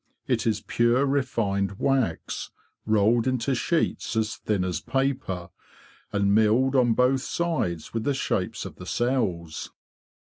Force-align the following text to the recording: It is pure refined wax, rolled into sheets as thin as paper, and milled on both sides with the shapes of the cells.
It 0.25 0.47
is 0.47 0.61
pure 0.61 1.05
refined 1.05 1.77
wax, 1.77 2.49
rolled 2.87 3.27
into 3.27 3.53
sheets 3.53 4.15
as 4.15 4.35
thin 4.35 4.63
as 4.63 4.81
paper, 4.81 5.51
and 6.11 6.33
milled 6.33 6.75
on 6.75 6.93
both 6.93 7.21
sides 7.21 7.93
with 7.93 8.03
the 8.03 8.15
shapes 8.15 8.65
of 8.65 8.77
the 8.77 8.87
cells. 8.87 9.71